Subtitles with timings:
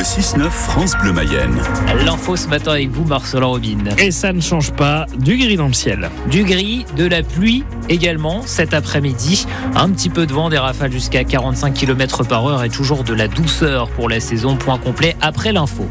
[0.00, 1.60] Le 6-9 France Bleu Mayenne.
[2.06, 3.84] L'info ce matin avec vous, Marcelin Robin.
[3.98, 6.08] Et ça ne change pas du gris dans le ciel.
[6.30, 9.46] Du gris, de la pluie également cet après-midi.
[9.76, 13.12] Un petit peu de vent, des rafales jusqu'à 45 km par heure et toujours de
[13.12, 14.56] la douceur pour la saison.
[14.56, 15.86] Point complet après l'info.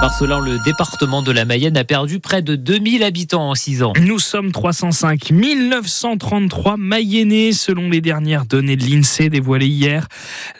[0.00, 3.92] Marcelin, le département de la Mayenne a perdu près de 2000 habitants en 6 ans.
[4.00, 10.06] Nous sommes 305 933 Mayennais selon les dernières données de l'INSEE dévoilées hier.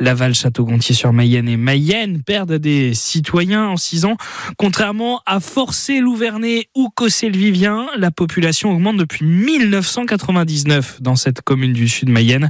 [0.01, 4.17] Laval, Château-Gontier-sur-Mayenne et Mayenne perdent des citoyens en 6 ans.
[4.57, 12.09] Contrairement à Forcé-Louvernay ou Cossé-le-Vivien, la population augmente depuis 1999 dans cette commune du sud
[12.09, 12.49] Mayenne.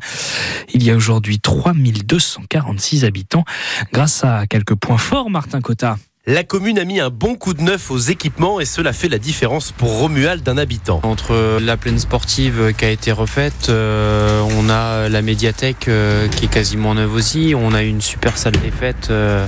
[0.72, 3.44] Il y a aujourd'hui 3246 habitants
[3.92, 5.98] grâce à quelques points forts, Martin Cotta.
[6.30, 9.16] La commune a mis un bon coup de neuf aux équipements et cela fait la
[9.16, 11.00] différence pour Romuald d'un habitant.
[11.02, 16.44] Entre la plaine sportive qui a été refaite, euh, on a la médiathèque euh, qui
[16.44, 19.46] est quasiment neuve aussi, on a une super salle des fêtes, euh,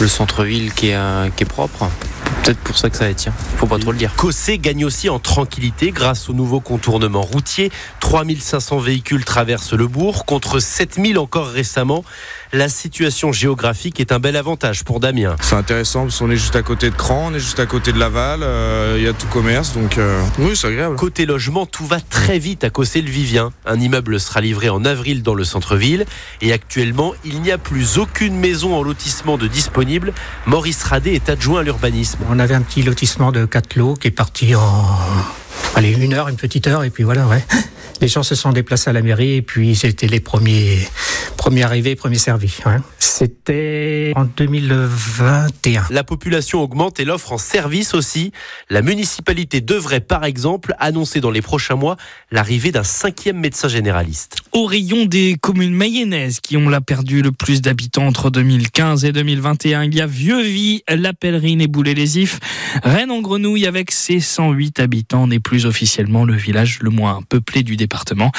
[0.00, 0.88] le centre-ville qui,
[1.36, 1.88] qui est propre
[2.46, 3.32] peut-être pour ça que ça attire.
[3.56, 4.14] Faut pas trop le dire.
[4.14, 7.72] Cossé gagne aussi en tranquillité grâce au nouveau contournement routier.
[7.98, 12.04] 3500 véhicules traversent le bourg contre 7000 encore récemment.
[12.52, 15.36] La situation géographique est un bel avantage pour Damien.
[15.40, 17.92] C'est intéressant parce qu'on est juste à côté de Cran, on est juste à côté
[17.92, 20.96] de Laval, euh, il y a tout commerce, donc euh, oui, c'est agréable.
[20.96, 23.52] Côté logement, tout va très vite à Cossé-le-Vivien.
[23.66, 26.06] Un immeuble sera livré en avril dans le centre-ville
[26.40, 30.12] et actuellement, il n'y a plus aucune maison en lotissement de disponible.
[30.46, 32.18] Maurice Radé est adjoint à l'urbanisme.
[32.30, 34.62] On avait un petit lotissement de 4 lots qui est parti en
[35.74, 37.44] allez, une heure, une petite heure, et puis voilà, ouais.
[38.00, 40.86] Les gens se sont déplacés à la mairie, et puis c'était les premiers,
[41.36, 42.58] premiers arrivés, premiers servis.
[42.66, 42.78] Ouais.
[43.18, 45.86] C'était en 2021.
[45.88, 48.30] La population augmente et l'offre en service aussi.
[48.68, 51.96] La municipalité devrait, par exemple, annoncer dans les prochains mois
[52.30, 54.36] l'arrivée d'un cinquième médecin généraliste.
[54.52, 59.12] Au rayon des communes mayennaises qui ont la perdu le plus d'habitants entre 2015 et
[59.12, 62.38] 2021, il y a Vieux-Vie, La Pèlerine et Boulay-les-Ifs.
[62.82, 67.62] Rennes en Grenouille avec ses 108 habitants n'est plus officiellement le village le moins peuplé
[67.62, 68.30] du département.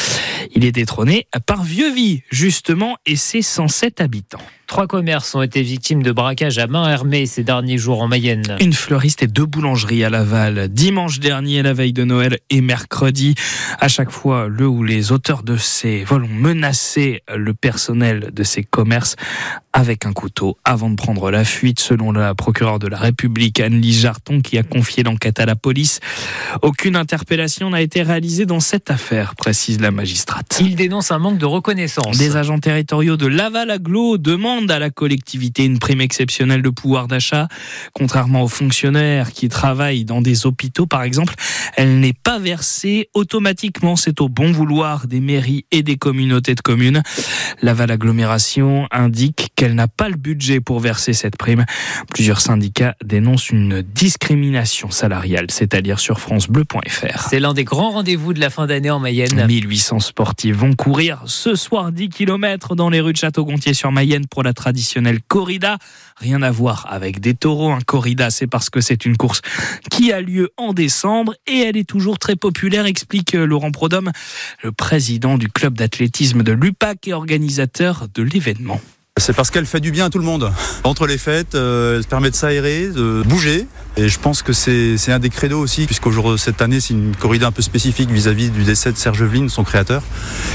[0.53, 4.37] Il est détrôné par Vieux-Vie, justement, et ses 107 habitants.
[4.67, 8.57] Trois commerces ont été victimes de braquages à main armée ces derniers jours en Mayenne.
[8.59, 10.67] Une fleuriste et deux boulangeries à Laval.
[10.67, 13.35] Dimanche dernier, la veille de Noël et mercredi.
[13.79, 18.43] À chaque fois, le ou les auteurs de ces vols ont menacé le personnel de
[18.43, 19.15] ces commerces
[19.71, 24.01] avec un couteau avant de prendre la fuite, selon la procureure de la République, Anne-Lise
[24.01, 25.99] Jarton, qui a confié l'enquête à la police.
[26.61, 30.57] Aucune interpellation n'a été réalisée dans cette affaire, précise la magistrate.
[30.59, 32.17] Il dénonce un manque de reconnaissance.
[32.17, 34.17] Des agents territoriaux de Laval Aglo
[34.67, 37.47] à la collectivité une prime exceptionnelle de pouvoir d'achat.
[37.93, 41.35] Contrairement aux fonctionnaires qui travaillent dans des hôpitaux, par exemple,
[41.75, 43.95] elle n'est pas versée automatiquement.
[43.95, 47.03] C'est au bon vouloir des mairies et des communautés de communes.
[47.61, 51.65] Laval Agglomération indique qu'elle n'a pas le budget pour verser cette prime.
[52.13, 57.27] Plusieurs syndicats dénoncent une discrimination salariale, c'est-à-dire sur francebleu.fr.
[57.29, 59.45] C'est l'un des grands rendez-vous de la fin d'année en Mayenne.
[59.47, 64.25] 1800 sportifs vont courir ce soir 10 km dans les rues de Château-Gontier sur Mayenne
[64.27, 65.77] pour la traditionnelle corrida.
[66.17, 67.71] Rien à voir avec des taureaux.
[67.71, 69.41] Un corrida, c'est parce que c'est une course
[69.91, 74.11] qui a lieu en décembre et elle est toujours très populaire, explique Laurent Prodhomme,
[74.63, 78.79] le président du club d'athlétisme de l'UPAC et organisateur de l'événement.
[79.17, 80.51] C'est parce qu'elle fait du bien à tout le monde.
[80.83, 83.67] Entre les fêtes, euh, elle permet de s'aérer, de bouger.
[83.99, 87.47] Et je pense que c'est un des credos aussi, puisqu'aujourd'hui, cette année, c'est une corrida
[87.47, 90.03] un peu spécifique vis-à-vis du décès de Serge Veline, son créateur.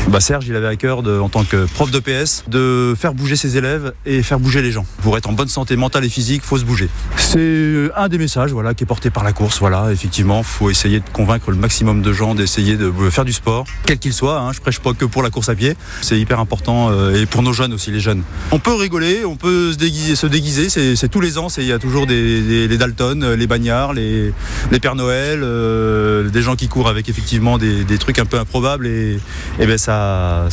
[0.09, 3.35] Bah, Serge, il avait à cœur, en tant que prof de PS, de faire bouger
[3.35, 4.87] ses élèves et faire bouger les gens.
[5.03, 6.89] Pour être en bonne santé mentale et physique, faut se bouger.
[7.17, 9.59] C'est un des messages voilà, qui est porté par la course.
[9.59, 13.67] Voilà, effectivement, faut essayer de convaincre le maximum de gens d'essayer de faire du sport,
[13.87, 14.39] quel qu'il soit.
[14.39, 14.53] Hein.
[14.53, 15.77] Je prêche pas que pour la course à pied.
[16.01, 18.23] C'est hyper important euh, et pour nos jeunes aussi, les jeunes.
[18.53, 21.73] On peut rigoler, on peut se déguiser, se déguiser c'est tous les ans, il y
[21.73, 24.32] a toujours des, les Dalton, les bagnards, les,
[24.81, 29.19] Pères Noël, euh, des gens qui courent avec effectivement des, trucs un peu improbables et,
[29.59, 30.48] ben ça,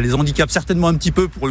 [0.00, 1.48] les handicape certainement un petit peu pour,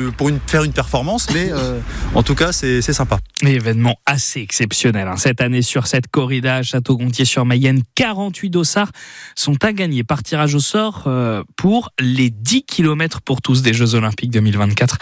[0.47, 1.79] faire une performance, mais euh,
[2.13, 3.19] en tout cas c'est sympa.
[3.49, 5.17] Événement assez exceptionnel hein.
[5.17, 7.81] cette année sur cette corrida à Château-Gontier-sur-Mayenne.
[7.95, 8.91] 48 dossards
[9.35, 13.73] sont à gagner par tirage au sort euh, pour les 10 km pour tous des
[13.73, 14.97] Jeux Olympiques 2024.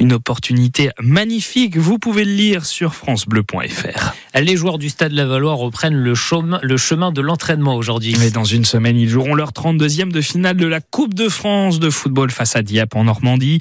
[0.00, 1.76] Une opportunité magnifique.
[1.76, 4.14] Vous pouvez le lire sur francebleu.fr.
[4.34, 8.14] Les joueurs du Stade Lavallois reprennent le chemin, le chemin de l'entraînement aujourd'hui.
[8.20, 11.80] Mais dans une semaine, ils joueront leur 32e de finale de la Coupe de France
[11.80, 13.58] de football face à Dieppe en Normandie.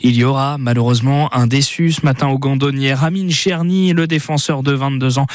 [0.00, 2.94] Il y aura malheureusement un déçu ce matin au Gandonnier.
[3.02, 5.26] Amine Cherny, le défenseur de 22 ans,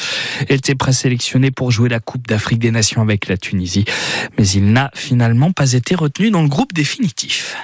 [0.49, 3.85] était présélectionné pour jouer la Coupe d'Afrique des Nations avec la Tunisie.
[4.37, 7.55] Mais il n'a finalement pas été retenu dans le groupe définitif.